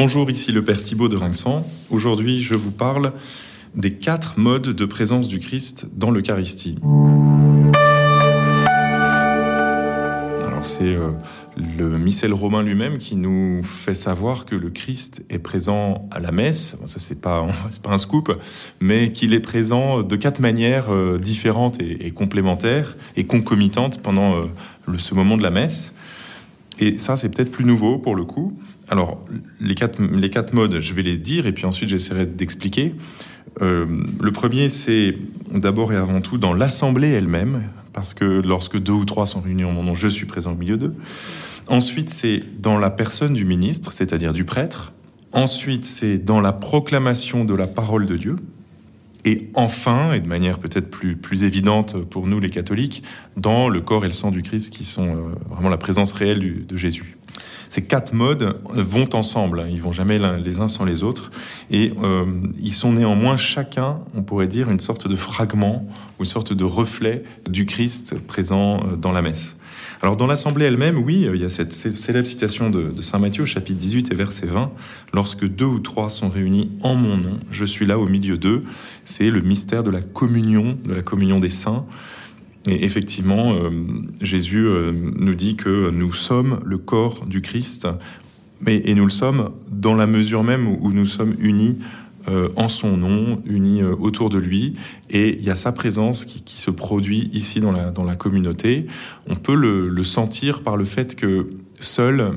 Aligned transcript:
Bonjour, 0.00 0.30
ici 0.30 0.52
le 0.52 0.62
Père 0.62 0.80
Thibault 0.80 1.08
de 1.08 1.16
Rinxan. 1.16 1.66
Aujourd'hui, 1.90 2.40
je 2.40 2.54
vous 2.54 2.70
parle 2.70 3.14
des 3.74 3.94
quatre 3.94 4.38
modes 4.38 4.68
de 4.68 4.84
présence 4.84 5.26
du 5.26 5.40
Christ 5.40 5.88
dans 5.92 6.12
l'Eucharistie. 6.12 6.76
Alors 10.46 10.64
c'est 10.64 10.84
euh, 10.84 11.10
le 11.56 11.98
missel 11.98 12.32
romain 12.32 12.62
lui-même 12.62 12.98
qui 12.98 13.16
nous 13.16 13.64
fait 13.64 13.94
savoir 13.94 14.44
que 14.44 14.54
le 14.54 14.70
Christ 14.70 15.24
est 15.30 15.40
présent 15.40 16.08
à 16.12 16.20
la 16.20 16.30
messe. 16.30 16.76
Ça 16.84 17.00
c'est 17.00 17.20
pas 17.20 17.44
c'est 17.70 17.82
pas 17.82 17.90
un 17.90 17.98
scoop, 17.98 18.40
mais 18.78 19.10
qu'il 19.10 19.34
est 19.34 19.40
présent 19.40 20.04
de 20.04 20.14
quatre 20.14 20.38
manières 20.38 20.92
euh, 20.92 21.18
différentes 21.18 21.82
et, 21.82 22.12
complémentaires 22.12 22.96
et 23.16 23.24
concomitantes 23.24 24.00
pendant 24.00 24.36
euh, 24.36 24.46
ce 24.96 25.14
moment 25.14 25.36
de 25.36 25.42
la 25.42 25.50
messe. 25.50 25.92
Et 26.78 26.98
ça 26.98 27.16
c'est 27.16 27.34
peut-être 27.34 27.50
plus 27.50 27.64
nouveau 27.64 27.98
pour 27.98 28.14
le 28.14 28.24
coup. 28.24 28.56
Alors 28.90 29.24
les 29.60 29.74
quatre 29.74 30.52
modes, 30.52 30.80
je 30.80 30.94
vais 30.94 31.02
les 31.02 31.18
dire 31.18 31.46
et 31.46 31.52
puis 31.52 31.66
ensuite 31.66 31.88
j'essaierai 31.88 32.26
d'expliquer. 32.26 32.94
Euh, 33.62 33.86
le 34.20 34.32
premier, 34.32 34.68
c'est 34.68 35.16
d'abord 35.52 35.92
et 35.92 35.96
avant 35.96 36.20
tout 36.20 36.38
dans 36.38 36.54
l'assemblée 36.54 37.08
elle-même, 37.08 37.64
parce 37.92 38.14
que 38.14 38.24
lorsque 38.24 38.78
deux 38.78 38.92
ou 38.92 39.04
trois 39.04 39.26
sont 39.26 39.40
réunis 39.40 39.64
en 39.64 39.72
mon 39.72 39.82
nom, 39.82 39.94
je 39.94 40.08
suis 40.08 40.26
présent 40.26 40.52
au 40.52 40.56
milieu 40.56 40.76
d'eux. 40.76 40.94
Ensuite, 41.66 42.08
c'est 42.08 42.42
dans 42.60 42.78
la 42.78 42.90
personne 42.90 43.34
du 43.34 43.44
ministre, 43.44 43.92
c'est-à-dire 43.92 44.32
du 44.32 44.44
prêtre. 44.44 44.92
Ensuite, 45.32 45.84
c'est 45.84 46.18
dans 46.18 46.40
la 46.40 46.52
proclamation 46.52 47.44
de 47.44 47.54
la 47.54 47.66
parole 47.66 48.06
de 48.06 48.16
Dieu. 48.16 48.36
Et 49.24 49.50
enfin, 49.54 50.12
et 50.12 50.20
de 50.20 50.28
manière 50.28 50.58
peut-être 50.58 50.88
plus, 50.88 51.16
plus 51.16 51.42
évidente 51.42 52.02
pour 52.04 52.26
nous 52.26 52.40
les 52.40 52.50
catholiques, 52.50 53.02
dans 53.36 53.68
le 53.68 53.80
corps 53.80 54.04
et 54.04 54.08
le 54.08 54.14
sang 54.14 54.30
du 54.30 54.42
Christ 54.42 54.70
qui 54.70 54.84
sont 54.84 55.08
euh, 55.08 55.20
vraiment 55.50 55.68
la 55.68 55.76
présence 55.76 56.12
réelle 56.12 56.66
de 56.66 56.76
Jésus 56.76 57.18
ces 57.68 57.84
quatre 57.84 58.12
modes 58.12 58.60
vont 58.70 59.08
ensemble, 59.14 59.66
ils 59.70 59.80
vont 59.80 59.92
jamais 59.92 60.18
les 60.38 60.60
uns 60.60 60.68
sans 60.68 60.84
les 60.84 61.02
autres, 61.02 61.30
et 61.70 61.92
euh, 62.02 62.24
ils 62.60 62.72
sont 62.72 62.92
néanmoins 62.92 63.36
chacun, 63.36 63.98
on 64.14 64.22
pourrait 64.22 64.48
dire, 64.48 64.70
une 64.70 64.80
sorte 64.80 65.08
de 65.08 65.16
fragment 65.16 65.86
une 66.18 66.24
sorte 66.24 66.52
de 66.52 66.64
reflet 66.64 67.22
du 67.48 67.66
Christ 67.66 68.18
présent 68.18 68.80
euh, 68.80 68.96
dans 68.96 69.12
la 69.12 69.22
messe. 69.22 69.56
Alors 70.00 70.16
dans 70.16 70.26
l'assemblée 70.26 70.66
elle-même, 70.66 70.98
oui, 70.98 71.26
il 71.32 71.40
y 71.40 71.44
a 71.44 71.48
cette 71.48 71.72
célèbre 71.72 72.26
citation 72.26 72.70
de, 72.70 72.90
de, 72.90 73.02
Saint 73.02 73.18
Matthieu, 73.18 73.44
chapitre 73.44 73.78
18 73.78 74.12
et 74.12 74.14
verset 74.14 74.46
20, 74.46 74.70
Lorsque 75.12 75.46
deux 75.46 75.64
ou 75.64 75.80
trois 75.80 76.08
sont 76.08 76.28
réunis 76.28 76.70
en 76.82 76.94
mon 76.94 77.16
nom, 77.16 77.38
je 77.50 77.64
suis 77.64 77.86
là 77.86 77.98
au 77.98 78.06
milieu 78.06 78.36
d'eux. 78.36 78.62
C'est 79.04 79.30
le 79.30 79.40
mystère 79.40 79.82
de 79.82 79.90
la 79.90 80.00
communion, 80.00 80.78
de 80.84 80.94
la 80.94 81.02
communion 81.02 81.40
des 81.40 81.50
saints. 81.50 81.84
Et 82.66 82.84
effectivement, 82.84 83.54
euh, 83.54 83.70
Jésus 84.20 84.66
euh, 84.66 84.92
nous 84.92 85.34
dit 85.34 85.56
que 85.56 85.90
nous 85.90 86.12
sommes 86.12 86.60
le 86.64 86.78
corps 86.78 87.24
du 87.26 87.40
Christ, 87.40 87.88
mais, 88.60 88.82
et 88.84 88.94
nous 88.94 89.04
le 89.04 89.10
sommes 89.10 89.50
dans 89.70 89.94
la 89.94 90.06
mesure 90.06 90.42
même 90.42 90.66
où, 90.66 90.92
nous 90.92 91.06
sommes 91.06 91.34
unis 91.38 91.78
euh, 92.26 92.48
en 92.56 92.68
son 92.68 92.96
nom, 92.96 93.40
unis 93.46 93.82
autour 93.82 94.28
de 94.28 94.38
lui. 94.38 94.74
Et 95.08 95.38
il 95.38 95.44
y 95.44 95.50
a 95.50 95.54
sa 95.54 95.72
présence 95.72 96.24
qui, 96.24 96.58
se 96.58 96.70
produit 96.70 97.30
ici 97.32 97.60
dans 97.60 97.72
la, 97.72 97.90
dans 97.90 98.04
la 98.04 98.16
communauté. 98.16 98.86
On 99.28 99.36
peut 99.36 99.54
le, 99.54 99.88
le 99.88 100.02
sentir 100.02 100.62
par 100.62 100.76
le 100.76 100.84
fait 100.84 101.14
que 101.14 101.48
seul, 101.80 102.36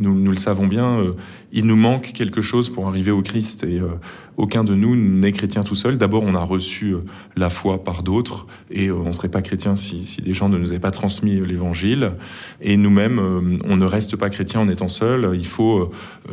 nous, 0.00 0.30
le 0.30 0.36
savons 0.36 0.66
bien, 0.66 1.14
il 1.52 1.66
nous 1.66 1.76
manque 1.76 2.12
quelque 2.12 2.40
chose 2.40 2.70
pour 2.70 2.86
arriver 2.86 3.10
au 3.10 3.22
Christ 3.22 3.64
et 3.64 3.80
euh, 3.80 3.88
aucun 4.36 4.62
de 4.62 4.74
nous 4.74 4.94
n'est 4.94 5.32
chrétien 5.32 5.62
tout 5.62 5.74
seul. 5.74 5.98
D'abord, 5.98 6.22
on 6.22 6.34
a 6.34 6.44
reçu 6.44 6.92
euh, 6.92 7.00
la 7.36 7.50
foi 7.50 7.82
par 7.82 8.02
d'autres 8.04 8.46
et 8.70 8.88
euh, 8.88 8.94
on 8.94 9.08
ne 9.08 9.12
serait 9.12 9.28
pas 9.28 9.42
chrétien 9.42 9.74
si, 9.74 10.06
si, 10.06 10.22
des 10.22 10.32
gens 10.32 10.48
ne 10.48 10.58
nous 10.58 10.70
avaient 10.70 10.78
pas 10.78 10.92
transmis 10.92 11.40
l'évangile. 11.40 12.12
Et 12.60 12.76
nous-mêmes, 12.76 13.60
on 13.64 13.76
ne 13.76 13.84
reste 13.84 14.16
pas 14.16 14.30
chrétien 14.30 14.60
en 14.60 14.68
étant 14.68 14.88
seul. 14.88 15.32
Il 15.34 15.46
faut 15.46 15.90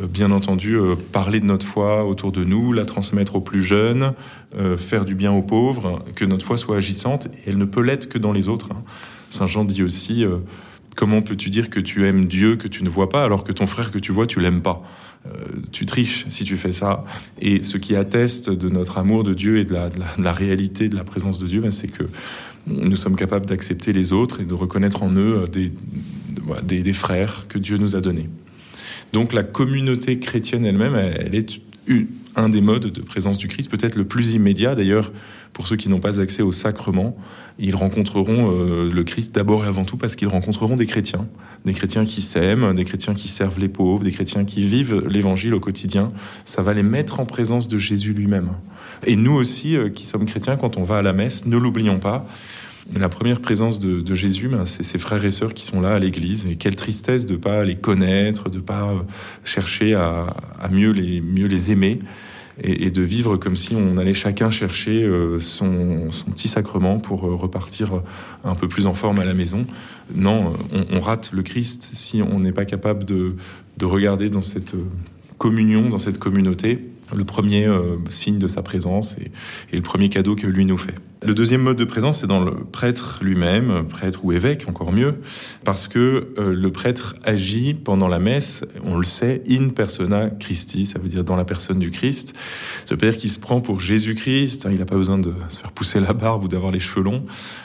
bien 0.08 0.30
entendu 0.30 0.78
parler 1.12 1.40
de 1.40 1.46
notre 1.46 1.66
foi 1.66 2.04
autour 2.04 2.32
de 2.32 2.44
nous, 2.44 2.72
la 2.72 2.84
transmettre 2.84 3.36
aux 3.36 3.40
plus 3.40 3.62
jeunes, 3.62 4.12
faire 4.76 5.04
du 5.04 5.14
bien 5.14 5.32
aux 5.32 5.42
pauvres, 5.42 6.04
que 6.14 6.24
notre 6.24 6.44
foi 6.44 6.56
soit 6.56 6.76
agissante. 6.76 7.26
Et 7.26 7.50
elle 7.50 7.58
ne 7.58 7.64
peut 7.64 7.82
l'être 7.82 8.08
que 8.08 8.18
dans 8.18 8.32
les 8.32 8.48
autres. 8.48 8.68
Hein. 8.72 8.82
Saint 9.30 9.46
Jean 9.46 9.64
dit 9.64 9.82
aussi 9.82 10.24
Comment 10.98 11.22
peux-tu 11.22 11.48
dire 11.48 11.70
que 11.70 11.78
tu 11.78 12.08
aimes 12.08 12.26
Dieu 12.26 12.56
que 12.56 12.66
tu 12.66 12.82
ne 12.82 12.88
vois 12.88 13.08
pas 13.08 13.22
alors 13.22 13.44
que 13.44 13.52
ton 13.52 13.68
frère 13.68 13.92
que 13.92 14.00
tu 14.00 14.10
vois, 14.10 14.26
tu 14.26 14.40
l'aimes 14.40 14.62
pas? 14.62 14.82
Euh, 15.26 15.30
Tu 15.70 15.86
triches 15.86 16.26
si 16.28 16.42
tu 16.42 16.56
fais 16.56 16.72
ça. 16.72 17.04
Et 17.40 17.62
ce 17.62 17.78
qui 17.78 17.94
atteste 17.94 18.50
de 18.50 18.68
notre 18.68 18.98
amour 18.98 19.22
de 19.22 19.32
Dieu 19.32 19.58
et 19.58 19.64
de 19.64 19.74
la, 19.74 20.32
réalité 20.32 20.88
de 20.88 20.96
la 20.96 21.04
présence 21.04 21.38
de 21.38 21.46
Dieu, 21.46 21.60
ben, 21.60 21.70
c'est 21.70 21.86
que 21.86 22.02
nous 22.66 22.96
sommes 22.96 23.14
capables 23.14 23.46
d'accepter 23.46 23.92
les 23.92 24.12
autres 24.12 24.40
et 24.40 24.44
de 24.44 24.54
reconnaître 24.54 25.04
en 25.04 25.12
eux 25.12 25.44
des, 25.46 26.82
des 26.82 26.92
frères 26.92 27.46
que 27.46 27.60
Dieu 27.60 27.76
nous 27.76 27.94
a 27.94 28.00
donnés. 28.00 28.28
Donc 29.12 29.32
la 29.32 29.44
communauté 29.44 30.18
chrétienne 30.18 30.66
elle-même, 30.66 30.96
elle 30.96 31.36
est 31.36 31.60
un 32.36 32.48
des 32.48 32.60
modes 32.60 32.86
de 32.86 33.00
présence 33.00 33.38
du 33.38 33.48
Christ, 33.48 33.70
peut-être 33.70 33.96
le 33.96 34.04
plus 34.04 34.34
immédiat. 34.34 34.74
D'ailleurs, 34.74 35.12
pour 35.52 35.66
ceux 35.66 35.76
qui 35.76 35.88
n'ont 35.88 36.00
pas 36.00 36.20
accès 36.20 36.42
au 36.42 36.52
sacrement, 36.52 37.16
ils 37.58 37.74
rencontreront 37.74 38.52
euh, 38.52 38.90
le 38.92 39.04
Christ 39.04 39.34
d'abord 39.34 39.64
et 39.64 39.68
avant 39.68 39.84
tout 39.84 39.96
parce 39.96 40.14
qu'ils 40.14 40.28
rencontreront 40.28 40.76
des 40.76 40.86
chrétiens, 40.86 41.26
des 41.64 41.72
chrétiens 41.72 42.04
qui 42.04 42.22
s'aiment, 42.22 42.74
des 42.74 42.84
chrétiens 42.84 43.14
qui 43.14 43.28
servent 43.28 43.58
les 43.58 43.68
pauvres, 43.68 44.04
des 44.04 44.12
chrétiens 44.12 44.44
qui 44.44 44.62
vivent 44.62 45.04
l'évangile 45.08 45.54
au 45.54 45.60
quotidien. 45.60 46.12
Ça 46.44 46.62
va 46.62 46.74
les 46.74 46.84
mettre 46.84 47.18
en 47.20 47.26
présence 47.26 47.66
de 47.66 47.78
Jésus 47.78 48.12
lui-même. 48.12 48.50
Et 49.06 49.16
nous 49.16 49.32
aussi, 49.32 49.76
euh, 49.76 49.88
qui 49.88 50.06
sommes 50.06 50.26
chrétiens, 50.26 50.56
quand 50.56 50.76
on 50.76 50.84
va 50.84 50.98
à 50.98 51.02
la 51.02 51.12
messe, 51.12 51.46
ne 51.46 51.56
l'oublions 51.56 51.98
pas. 51.98 52.26
La 52.96 53.10
première 53.10 53.40
présence 53.40 53.78
de, 53.78 54.14
Jésus, 54.14 54.48
ben, 54.48 54.64
c'est 54.64 54.82
ses 54.82 54.98
frères 54.98 55.24
et 55.24 55.30
sœurs 55.30 55.52
qui 55.52 55.64
sont 55.64 55.80
là 55.80 55.94
à 55.94 55.98
l'église. 55.98 56.46
Et 56.46 56.56
quelle 56.56 56.74
tristesse 56.74 57.26
de 57.26 57.36
pas 57.36 57.62
les 57.62 57.76
connaître, 57.76 58.48
de 58.48 58.60
pas 58.60 58.88
euh, 58.88 59.00
chercher 59.44 59.94
à, 59.94 60.26
mieux, 60.70 60.90
les, 60.92 61.20
mieux 61.20 61.46
les 61.46 61.70
aimer. 61.70 61.98
Et, 62.60 62.90
de 62.90 63.02
vivre 63.02 63.36
comme 63.36 63.54
si 63.54 63.76
on 63.76 63.98
allait 63.98 64.14
chacun 64.14 64.50
chercher 64.50 65.04
euh, 65.04 65.38
son, 65.38 66.08
petit 66.34 66.48
sacrement 66.48 66.98
pour 66.98 67.24
euh, 67.24 67.36
repartir 67.36 68.02
un 68.42 68.56
peu 68.56 68.66
plus 68.66 68.86
en 68.86 68.94
forme 68.94 69.20
à 69.20 69.24
la 69.24 69.34
maison. 69.34 69.64
Non, 70.14 70.54
on, 70.90 70.98
rate 70.98 71.30
le 71.32 71.42
Christ 71.42 71.82
si 71.82 72.20
on 72.20 72.40
n'est 72.40 72.52
pas 72.52 72.64
capable 72.64 73.04
de, 73.04 73.36
de 73.76 73.84
regarder 73.84 74.28
dans 74.28 74.40
cette 74.40 74.74
communion, 75.36 75.88
dans 75.88 76.00
cette 76.00 76.18
communauté, 76.18 76.88
le 77.14 77.24
premier 77.24 77.68
signe 78.08 78.38
de 78.38 78.48
sa 78.48 78.62
présence 78.62 79.18
et, 79.18 79.76
le 79.76 79.82
premier 79.82 80.08
cadeau 80.08 80.34
que 80.34 80.48
lui 80.48 80.64
nous 80.64 80.78
fait. 80.78 80.96
Le 81.20 81.34
deuxième 81.34 81.62
mode 81.62 81.76
de 81.76 81.84
présence, 81.84 82.20
c'est 82.20 82.28
dans 82.28 82.44
le 82.44 82.52
prêtre 82.52 83.18
lui-même, 83.22 83.86
prêtre 83.88 84.24
ou 84.24 84.30
évêque, 84.30 84.68
encore 84.68 84.92
mieux, 84.92 85.16
parce 85.64 85.88
que 85.88 86.32
euh, 86.38 86.54
le 86.54 86.70
prêtre 86.70 87.16
agit 87.24 87.74
pendant 87.74 88.06
la 88.06 88.20
messe, 88.20 88.64
on 88.84 88.96
le 88.96 89.04
sait, 89.04 89.42
in 89.50 89.70
persona 89.70 90.30
Christi, 90.30 90.86
ça 90.86 91.00
veut 91.00 91.08
dire 91.08 91.24
dans 91.24 91.34
la 91.34 91.44
personne 91.44 91.80
du 91.80 91.90
Christ. 91.90 92.34
Ce 92.84 92.94
père 92.94 93.16
qui 93.16 93.28
se 93.28 93.40
prend 93.40 93.60
pour 93.60 93.80
Jésus-Christ, 93.80 94.66
hein, 94.66 94.70
il 94.72 94.78
n'a 94.78 94.84
pas 94.84 94.94
besoin 94.94 95.18
de 95.18 95.32
se 95.48 95.58
faire 95.58 95.72
pousser 95.72 95.98
la 95.98 96.12
barbe 96.12 96.44
ou 96.44 96.48
d'avoir 96.48 96.70
les 96.70 96.80
cheveux 96.80 97.02
longs, 97.02 97.24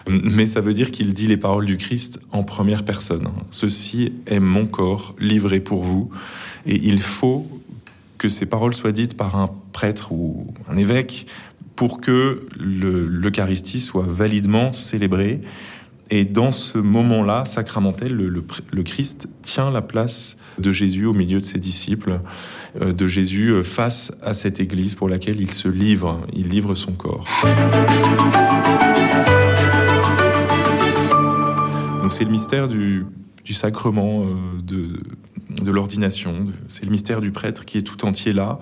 mais 0.09 0.47
ça 0.47 0.59
veut 0.59 0.73
dire 0.73 0.89
qu'il 0.89 1.13
dit 1.13 1.27
les 1.27 1.37
paroles 1.37 1.67
du 1.67 1.77
Christ 1.77 2.19
en 2.31 2.43
première 2.43 2.83
personne. 2.83 3.27
Ceci 3.51 4.13
est 4.25 4.39
mon 4.39 4.65
corps 4.65 5.15
livré 5.19 5.59
pour 5.59 5.83
vous, 5.83 6.09
et 6.65 6.81
il 6.83 7.01
faut 7.01 7.47
que 8.17 8.29
ces 8.29 8.45
paroles 8.45 8.73
soient 8.73 8.93
dites 8.93 9.15
par 9.17 9.35
un 9.35 9.49
prêtre 9.73 10.11
ou 10.11 10.47
un 10.69 10.77
évêque 10.77 11.27
pour 11.75 12.01
que 12.01 12.47
l'Eucharistie 12.57 13.79
soit 13.79 14.05
validement 14.07 14.71
célébrée. 14.73 15.41
Et 16.09 16.25
dans 16.25 16.51
ce 16.51 16.77
moment-là, 16.77 17.45
sacramentel, 17.45 18.13
le, 18.13 18.83
Christ 18.83 19.27
tient 19.41 19.71
la 19.71 19.81
place 19.81 20.37
de 20.59 20.71
Jésus 20.71 21.05
au 21.05 21.13
milieu 21.13 21.39
de 21.39 21.43
ses 21.43 21.59
disciples, 21.59 22.19
euh, 22.79 22.91
de 22.91 23.07
Jésus 23.07 23.49
euh, 23.49 23.63
face 23.63 24.11
à 24.21 24.33
cette 24.33 24.59
Église 24.59 24.93
pour 24.93 25.09
laquelle 25.09 25.41
il 25.41 25.49
se 25.49 25.67
livre, 25.67 26.21
il 26.33 26.49
livre 26.49 26.75
son 26.75 26.91
corps. 26.91 27.25
Donc 32.01 32.13
c'est 32.13 32.25
le 32.25 32.31
mystère 32.31 32.67
du, 32.67 33.05
sacrement 33.49 34.25
euh, 34.25 34.61
de, 34.61 34.99
de 35.61 35.71
l'ordination. 35.71 36.47
C'est 36.67 36.85
le 36.85 36.91
mystère 36.91 37.21
du 37.21 37.31
prêtre 37.31 37.65
qui 37.65 37.77
est 37.77 37.81
tout 37.81 38.05
entier 38.05 38.33
là. 38.33 38.59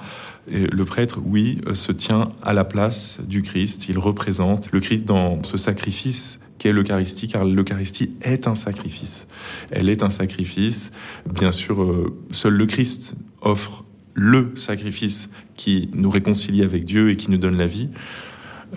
Et 0.49 0.67
le 0.67 0.85
prêtre, 0.85 1.20
oui, 1.23 1.61
euh, 1.67 1.76
se 1.76 1.91
tient 1.91 2.29
à 2.43 2.53
la 2.53 2.64
place 2.64 3.20
du 3.28 3.41
Christ. 3.41 3.90
Il 3.90 3.99
représente 3.99 4.72
le 4.72 4.79
Christ 4.79 5.05
dans 5.05 5.43
ce 5.43 5.58
sacrifice 5.58 6.40
qu'est 6.58 6.72
l'Eucharistie, 6.72 7.28
car 7.28 7.43
l'Eucharistie 7.43 8.11
est 8.22 8.47
un 8.47 8.55
sacrifice. 8.55 9.28
Elle 9.72 9.90
est 9.90 10.03
un 10.03 10.09
sacrifice. 10.09 10.91
Bien 11.34 11.52
sûr, 11.52 11.82
euh, 11.82 12.16
seul 12.32 12.53
le 12.53 12.66
Christ 12.66 13.16
offre 13.41 13.84
le 14.14 14.52
sacrifice 14.55 15.29
qui 15.55 15.90
nous 15.94 16.09
réconcilie 16.09 16.64
avec 16.64 16.85
Dieu 16.85 17.09
et 17.09 17.16
qui 17.16 17.32
nous 17.32 17.37
donne 17.37 17.58
la 17.58 17.67
vie. 17.67 17.90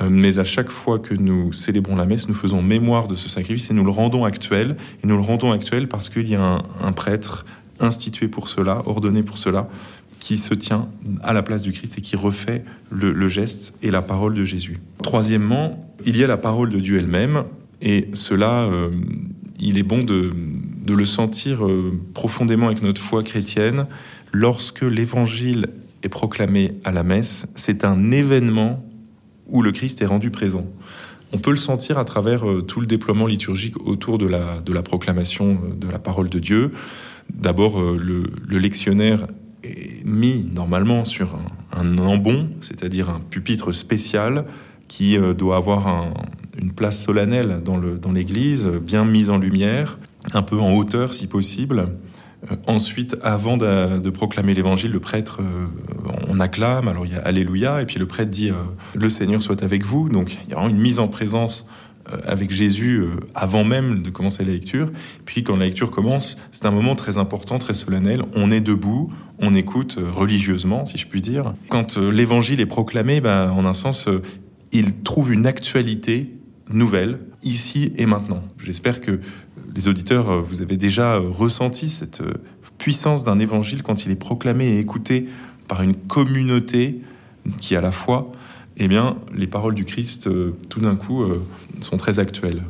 Euh, 0.00 0.08
mais 0.10 0.38
à 0.38 0.44
chaque 0.44 0.70
fois 0.70 0.98
que 0.98 1.14
nous 1.14 1.52
célébrons 1.52 1.96
la 1.96 2.04
messe, 2.04 2.28
nous 2.28 2.34
faisons 2.34 2.62
mémoire 2.62 3.06
de 3.06 3.14
ce 3.14 3.28
sacrifice 3.28 3.70
et 3.70 3.74
nous 3.74 3.84
le 3.84 3.90
rendons 3.90 4.24
actuel. 4.24 4.76
Et 5.02 5.06
nous 5.06 5.16
le 5.16 5.22
rendons 5.22 5.52
actuel 5.52 5.88
parce 5.88 6.08
qu'il 6.08 6.28
y 6.28 6.34
a 6.34 6.62
un, 6.80 6.92
prêtre 6.92 7.44
institué 7.80 8.28
pour 8.28 8.48
cela, 8.48 8.82
ordonné 8.86 9.22
pour 9.22 9.38
cela, 9.38 9.68
qui 10.20 10.38
se 10.38 10.54
tient 10.54 10.88
à 11.22 11.32
la 11.32 11.42
place 11.42 11.62
du 11.62 11.72
Christ 11.72 11.98
et 11.98 12.00
qui 12.00 12.16
refait 12.16 12.64
le, 12.90 13.28
geste 13.28 13.74
et 13.82 13.90
la 13.90 14.00
parole 14.00 14.34
de 14.34 14.44
Jésus. 14.44 14.80
Troisièmement, 15.02 15.92
il 16.06 16.16
y 16.16 16.24
a 16.24 16.26
la 16.26 16.38
parole 16.38 16.70
de 16.70 16.80
Dieu 16.80 16.98
elle-même, 16.98 17.44
et 17.82 18.08
cela, 18.14 18.62
euh, 18.62 18.90
il 19.58 19.76
est 19.76 19.82
bon 19.82 20.02
de, 20.02 20.30
le 20.88 21.04
sentir 21.04 21.66
euh, 21.66 22.00
profondément 22.14 22.68
avec 22.68 22.82
notre 22.82 23.02
foi 23.02 23.22
chrétienne. 23.22 23.86
lorsque 24.32 24.82
l'évangile 24.82 25.66
est 26.02 26.08
proclamé 26.08 26.72
à 26.84 26.90
la 26.90 27.02
messe, 27.02 27.46
c'est 27.54 27.84
un 27.84 28.10
événement 28.10 28.84
où 29.46 29.62
le 29.62 29.72
Christ 29.72 30.00
est 30.02 30.06
rendu 30.06 30.30
présent. 30.30 30.66
On 31.34 31.38
peut 31.38 31.50
le 31.50 31.56
sentir 31.56 31.98
à 31.98 32.04
travers 32.04 32.48
euh, 32.48 32.62
tout 32.62 32.80
le 32.80 32.86
déploiement 32.86 33.26
liturgique 33.26 33.84
autour 33.84 34.18
de 34.18 34.26
la, 34.26 34.60
de 34.64 34.72
la 34.72 34.82
proclamation 34.82 35.60
euh, 35.64 35.74
de 35.74 35.90
la 35.90 35.98
parole 35.98 36.28
de 36.28 36.38
Dieu. 36.38 36.70
D'abord, 37.28 37.80
euh, 37.80 37.98
le, 38.00 38.22
le, 38.46 38.58
lectionnaire 38.58 39.26
est 39.64 40.04
mis 40.04 40.46
normalement 40.54 41.04
sur 41.04 41.34
un, 41.72 41.80
un 41.80 41.98
embon, 41.98 42.50
c'est-à-dire 42.60 43.10
un 43.10 43.18
pupitre 43.18 43.72
spécial 43.72 44.44
qui 44.86 45.16
doit 45.36 45.56
avoir 45.56 45.88
un, 45.88 46.12
une 46.60 46.70
place 46.70 47.02
solennelle 47.02 47.62
dans 47.64 48.12
l'église, 48.12 48.66
dans 48.66 48.78
bien 48.78 49.04
mise 49.06 49.30
en 49.30 49.38
lumière, 49.38 49.98
un 50.34 50.42
peu 50.42 50.60
en 50.60 50.76
hauteur 50.76 51.14
si 51.14 51.26
possible. 51.26 51.88
Ensuite, 52.66 53.16
avant 53.22 53.56
de, 53.56 54.10
proclamer 54.10 54.52
l'évangile, 54.52 54.92
le 54.92 55.00
prêtre, 55.00 55.40
on 56.34 56.40
acclame, 56.40 56.88
alors 56.88 57.06
il 57.06 57.12
y 57.12 57.16
a 57.16 57.20
Alléluia, 57.20 57.80
et 57.80 57.86
puis 57.86 57.98
le 57.98 58.06
prêtre 58.06 58.30
dit 58.30 58.50
euh, 58.50 58.54
Le 58.94 59.08
Seigneur 59.08 59.42
soit 59.42 59.62
avec 59.62 59.84
vous. 59.84 60.08
Donc 60.08 60.36
il 60.44 60.50
y 60.50 60.52
a 60.52 60.56
vraiment 60.56 60.70
une 60.70 60.80
mise 60.80 60.98
en 60.98 61.08
présence 61.08 61.66
avec 62.26 62.50
Jésus 62.50 63.02
avant 63.34 63.64
même 63.64 64.02
de 64.02 64.10
commencer 64.10 64.44
la 64.44 64.52
lecture. 64.52 64.90
Puis 65.24 65.42
quand 65.42 65.56
la 65.56 65.64
lecture 65.64 65.90
commence, 65.90 66.36
c'est 66.50 66.66
un 66.66 66.70
moment 66.70 66.96
très 66.96 67.16
important, 67.16 67.58
très 67.58 67.72
solennel. 67.72 68.22
On 68.34 68.50
est 68.50 68.60
debout, 68.60 69.08
on 69.38 69.54
écoute 69.54 69.98
religieusement, 70.12 70.84
si 70.84 70.98
je 70.98 71.06
puis 71.06 71.22
dire. 71.22 71.54
Quand 71.70 71.96
l'évangile 71.96 72.60
est 72.60 72.66
proclamé, 72.66 73.22
ben, 73.22 73.50
en 73.50 73.64
un 73.64 73.72
sens, 73.72 74.06
il 74.70 75.00
trouve 75.02 75.32
une 75.32 75.46
actualité 75.46 76.34
nouvelle, 76.70 77.20
ici 77.42 77.92
et 77.96 78.06
maintenant. 78.06 78.42
J'espère 78.62 79.00
que 79.00 79.20
les 79.74 79.88
auditeurs, 79.88 80.30
euh, 80.30 80.40
vous 80.40 80.62
avez 80.62 80.76
déjà 80.76 81.16
euh, 81.16 81.28
ressenti 81.30 81.88
cette 81.88 82.20
euh, 82.20 82.34
puissance 82.78 83.24
d'un 83.24 83.38
évangile 83.38 83.82
quand 83.82 84.04
il 84.06 84.12
est 84.12 84.16
proclamé 84.16 84.66
et 84.66 84.78
écouté 84.78 85.28
par 85.68 85.82
une 85.82 85.94
communauté 85.94 87.00
qui 87.60 87.76
a 87.76 87.80
la 87.80 87.90
foi. 87.90 88.32
Eh 88.76 88.88
bien, 88.88 89.16
les 89.34 89.46
paroles 89.46 89.74
du 89.74 89.84
Christ, 89.84 90.28
tout 90.68 90.80
d'un 90.80 90.96
coup, 90.96 91.24
sont 91.80 91.96
très 91.96 92.18
actuelles. 92.18 92.62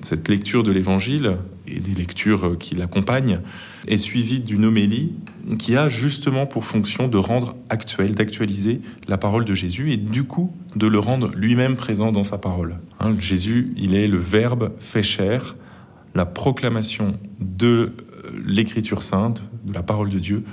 Cette 0.00 0.28
lecture 0.28 0.62
de 0.62 0.70
l'évangile 0.70 1.36
et 1.66 1.80
des 1.80 1.92
lectures 1.92 2.56
qui 2.58 2.76
l'accompagnent 2.76 3.40
est 3.88 3.98
suivie 3.98 4.40
d'une 4.40 4.64
homélie 4.64 5.12
qui 5.58 5.76
a 5.76 5.88
justement 5.88 6.46
pour 6.46 6.64
fonction 6.64 7.08
de 7.08 7.16
rendre 7.18 7.56
actuel, 7.68 8.14
d'actualiser 8.14 8.80
la 9.06 9.18
parole 9.18 9.44
de 9.44 9.54
Jésus 9.54 9.92
et 9.92 9.96
du 9.96 10.24
coup 10.24 10.52
de 10.76 10.86
le 10.86 10.98
rendre 10.98 11.30
lui-même 11.34 11.76
présent 11.76 12.12
dans 12.12 12.22
sa 12.22 12.38
parole. 12.38 12.78
Hein, 13.00 13.16
Jésus, 13.18 13.72
il 13.76 13.94
est 13.94 14.08
le 14.08 14.18
Verbe 14.18 14.72
fait 14.78 15.02
chair, 15.02 15.56
la 16.14 16.26
proclamation 16.26 17.18
de 17.40 17.92
l'écriture 18.46 19.02
sainte, 19.02 19.42
de 19.64 19.72
la 19.72 19.82
parole 19.82 20.10
de 20.10 20.18
Dieu, 20.18 20.44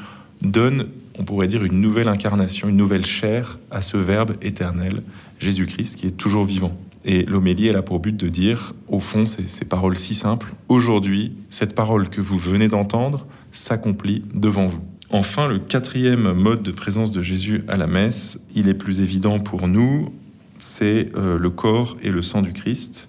donne, 0.41 0.88
on 1.17 1.23
pourrait 1.23 1.47
dire, 1.47 1.63
une 1.63 1.81
nouvelle 1.81 2.07
incarnation, 2.07 2.69
une 2.69 2.77
nouvelle 2.77 3.06
chair 3.06 3.59
à 3.71 3.81
ce 3.81 3.97
Verbe 3.97 4.35
éternel, 4.41 5.03
Jésus-Christ, 5.39 5.95
qui 5.97 6.07
est 6.07 6.17
toujours 6.17 6.45
vivant. 6.45 6.77
Et 7.03 7.23
l'homélie, 7.23 7.67
elle 7.67 7.75
a 7.75 7.81
pour 7.81 8.00
but 8.00 8.15
de 8.17 8.29
dire, 8.29 8.73
au 8.88 9.00
fond, 9.00 9.27
ces, 9.27 9.47
ces 9.47 9.65
paroles 9.65 9.97
si 9.97 10.15
simples, 10.15 10.53
aujourd'hui, 10.69 11.33
cette 11.50 11.75
parole 11.75 12.09
que 12.09 12.21
vous 12.21 12.39
venez 12.39 12.67
d'entendre 12.67 13.27
s'accomplit 13.51 14.23
devant 14.33 14.65
vous. 14.65 14.81
Enfin, 15.12 15.47
le 15.47 15.59
quatrième 15.59 16.33
mode 16.33 16.63
de 16.63 16.71
présence 16.71 17.12
de 17.12 17.21
Jésus 17.21 17.63
à 17.68 17.77
la 17.77 17.85
messe, 17.85 18.39
il 18.56 18.68
est 18.68 18.73
plus 18.73 19.01
évident 19.01 19.39
pour 19.39 19.68
nous, 19.68 20.13
c'est 20.57 21.11
euh, 21.15 21.38
le 21.38 21.50
corps 21.50 21.95
et 22.01 22.09
le 22.09 22.21
sang 22.21 22.41
du 22.41 22.53
Christ. 22.53 23.07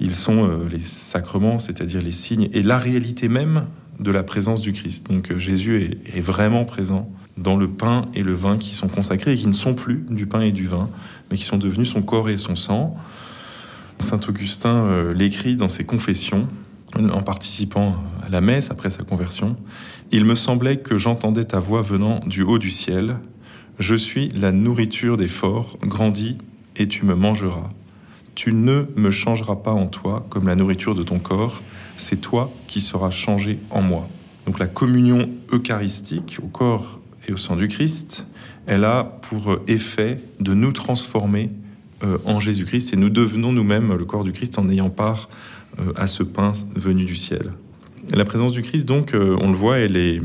Ils 0.00 0.14
sont 0.14 0.44
euh, 0.44 0.68
les 0.70 0.80
sacrements, 0.80 1.58
c'est-à-dire 1.58 2.02
les 2.02 2.12
signes 2.12 2.50
et 2.52 2.62
la 2.62 2.78
réalité 2.78 3.28
même 3.28 3.66
de 4.00 4.10
la 4.10 4.22
présence 4.22 4.60
du 4.60 4.72
Christ. 4.72 5.10
Donc 5.10 5.30
euh, 5.30 5.38
Jésus 5.38 5.82
est, 5.82 6.18
est, 6.18 6.20
vraiment 6.20 6.64
présent 6.64 7.10
dans 7.36 7.56
le 7.56 7.68
pain 7.68 8.06
et 8.14 8.22
le 8.22 8.32
vin 8.32 8.58
qui 8.58 8.74
sont 8.74 8.88
consacrés 8.88 9.32
et 9.32 9.36
qui 9.36 9.46
ne 9.46 9.52
sont 9.52 9.74
plus 9.74 10.04
du 10.08 10.26
pain 10.26 10.40
et 10.40 10.52
du 10.52 10.66
vin, 10.66 10.88
mais 11.30 11.36
qui 11.36 11.44
sont 11.44 11.58
devenus 11.58 11.90
son 11.90 12.02
corps 12.02 12.28
et 12.28 12.36
son 12.36 12.54
sang. 12.54 12.96
Saint 14.00 14.20
Augustin 14.28 14.84
euh, 14.84 15.14
l'écrit 15.14 15.56
dans 15.56 15.68
ses 15.68 15.84
confessions 15.84 16.48
en 16.96 17.22
participant 17.22 17.96
à 18.24 18.28
la 18.28 18.40
messe 18.40 18.70
après 18.70 18.90
sa 18.90 19.02
conversion. 19.02 19.56
Il 20.12 20.24
me 20.24 20.34
semblait 20.34 20.76
que 20.76 20.96
j'entendais 20.96 21.44
ta 21.44 21.58
voix 21.58 21.82
venant 21.82 22.20
du 22.20 22.42
haut 22.42 22.58
du 22.58 22.70
ciel. 22.70 23.18
Je 23.78 23.96
suis 23.96 24.28
la 24.28 24.52
nourriture 24.52 25.16
des 25.16 25.28
forts, 25.28 25.76
grandis 25.82 26.38
et 26.76 26.86
tu 26.86 27.04
me 27.04 27.14
mangeras. 27.14 27.70
Tu 28.34 28.52
ne 28.52 28.86
me 28.96 29.10
changeras 29.10 29.56
pas 29.56 29.72
en 29.72 29.86
toi 29.86 30.26
comme 30.28 30.46
la 30.46 30.56
nourriture 30.56 30.94
de 30.94 31.02
ton 31.02 31.18
corps, 31.18 31.62
c'est 31.96 32.20
toi 32.20 32.52
qui 32.66 32.80
seras 32.80 33.10
changé 33.10 33.58
en 33.70 33.80
moi. 33.80 34.08
Donc 34.46 34.58
la 34.58 34.66
communion 34.66 35.30
eucharistique 35.52 36.38
au 36.42 36.48
corps 36.48 37.00
et 37.26 37.32
au 37.32 37.36
sang 37.36 37.56
du 37.56 37.68
Christ, 37.68 38.26
elle 38.66 38.84
a 38.84 39.04
pour 39.04 39.58
effet 39.66 40.20
de 40.40 40.54
nous 40.54 40.72
transformer 40.72 41.50
euh, 42.02 42.18
en 42.24 42.40
Jésus-Christ 42.40 42.92
et 42.92 42.96
nous 42.96 43.10
devenons 43.10 43.52
nous-mêmes 43.52 43.94
le 43.94 44.04
corps 44.04 44.24
du 44.24 44.32
Christ 44.32 44.58
en 44.58 44.68
ayant 44.68 44.90
part 44.90 45.28
euh, 45.78 45.92
à 45.96 46.06
ce 46.06 46.22
pain 46.22 46.52
venu 46.74 47.04
du 47.04 47.16
ciel. 47.16 47.52
La 48.12 48.24
présence 48.24 48.52
du 48.52 48.62
Christ, 48.62 48.84
donc, 48.84 49.14
euh, 49.14 49.36
on 49.40 49.50
le 49.50 49.56
voit, 49.56 49.78
elle 49.78 49.96
est 49.96 50.20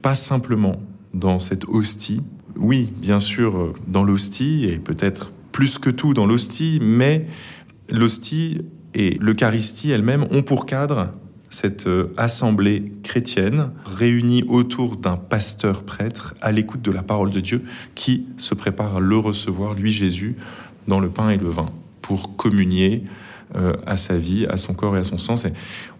pas 0.00 0.14
simplement 0.14 0.80
dans 1.12 1.38
cette 1.38 1.66
hostie. 1.68 2.22
Oui, 2.56 2.92
bien 2.96 3.18
sûr, 3.18 3.74
dans 3.86 4.04
l'hostie 4.04 4.64
et 4.64 4.78
peut-être 4.78 5.32
plus 5.52 5.78
que 5.78 5.90
tout 5.90 6.14
dans 6.14 6.26
l'hostie, 6.26 6.78
mais 6.80 7.26
l'hostie 7.90 8.62
et 8.94 9.18
l'Eucharistie 9.20 9.90
elle-même 9.90 10.26
ont 10.30 10.42
pour 10.42 10.66
cadre 10.66 11.12
cette 11.50 11.86
euh, 11.86 12.12
assemblée 12.16 12.92
chrétienne 13.02 13.70
réunie 13.84 14.44
autour 14.48 14.96
d'un 14.96 15.16
pasteur 15.16 15.82
prêtre 15.82 16.34
à 16.40 16.52
l'écoute 16.52 16.82
de 16.82 16.90
la 16.90 17.02
parole 17.02 17.30
de 17.30 17.40
Dieu 17.40 17.62
qui 17.94 18.26
se 18.36 18.54
prépare 18.54 18.96
à 18.96 19.00
le 19.00 19.16
recevoir, 19.16 19.74
lui 19.74 19.92
Jésus, 19.92 20.36
dans 20.88 21.00
le 21.00 21.08
pain 21.08 21.30
et 21.30 21.38
le 21.38 21.48
vin, 21.48 21.70
pour 22.02 22.36
communier 22.36 23.04
euh, 23.54 23.74
à 23.86 23.96
sa 23.96 24.16
vie, 24.16 24.46
à 24.46 24.56
son 24.56 24.74
corps 24.74 24.96
et 24.96 25.00
à 25.00 25.04
son 25.04 25.18
sang. 25.18 25.34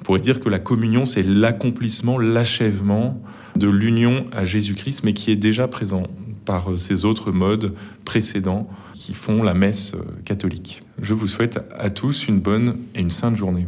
On 0.01 0.05
pourrait 0.05 0.21
dire 0.21 0.41
que 0.41 0.49
la 0.49 0.59
communion, 0.59 1.07
c'est 1.07 1.23
l'accomplissement, 1.23 2.19
l'achèvement 2.19 3.21
de 3.57 3.69
l'union 3.69 4.27
à 4.33 4.45
Jésus-Christ, 4.45 5.05
mais 5.05 5.15
qui 5.15 5.31
est 5.31 5.37
déjà 5.37 5.69
présent 5.69 6.05
par 6.45 6.73
euh, 6.73 6.77
ces 6.77 7.05
autres 7.05 7.33
modes 7.33 7.75
précédents 8.05 8.69
qui 8.93 9.15
font 9.15 9.43
la 9.43 9.55
messe 9.55 9.95
catholique. 10.25 10.83
Je 11.01 11.15
vous 11.15 11.29
souhaite 11.29 11.61
à 11.79 11.91
tous 11.91 12.29
une 12.29 12.41
bonne 12.41 12.77
et 12.95 13.01
une 13.01 13.11
sainte 13.11 13.37
journée. 13.37 13.65